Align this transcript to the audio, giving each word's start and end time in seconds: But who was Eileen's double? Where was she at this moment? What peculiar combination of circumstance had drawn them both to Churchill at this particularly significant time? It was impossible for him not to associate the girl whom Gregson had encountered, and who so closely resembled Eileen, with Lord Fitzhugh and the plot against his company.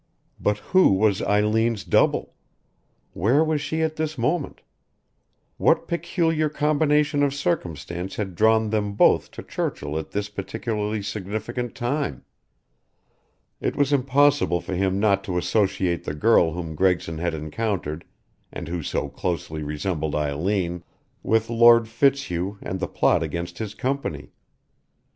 But 0.39 0.57
who 0.73 0.93
was 0.93 1.21
Eileen's 1.21 1.83
double? 1.83 2.33
Where 3.13 3.43
was 3.43 3.61
she 3.61 3.83
at 3.83 3.97
this 3.97 4.17
moment? 4.17 4.61
What 5.57 5.87
peculiar 5.87 6.49
combination 6.49 7.21
of 7.21 7.35
circumstance 7.35 8.15
had 8.15 8.33
drawn 8.33 8.71
them 8.71 8.93
both 8.95 9.29
to 9.29 9.43
Churchill 9.43 9.99
at 9.99 10.09
this 10.09 10.27
particularly 10.27 11.03
significant 11.03 11.75
time? 11.75 12.25
It 13.59 13.75
was 13.75 13.93
impossible 13.93 14.59
for 14.59 14.73
him 14.73 14.99
not 14.99 15.23
to 15.25 15.37
associate 15.37 16.03
the 16.05 16.15
girl 16.15 16.53
whom 16.53 16.73
Gregson 16.73 17.19
had 17.19 17.35
encountered, 17.35 18.03
and 18.51 18.67
who 18.67 18.81
so 18.81 19.07
closely 19.07 19.61
resembled 19.61 20.15
Eileen, 20.15 20.83
with 21.21 21.47
Lord 21.47 21.87
Fitzhugh 21.87 22.57
and 22.63 22.79
the 22.79 22.87
plot 22.87 23.21
against 23.21 23.59
his 23.59 23.75
company. 23.75 24.31